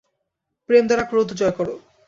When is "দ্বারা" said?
0.87-1.03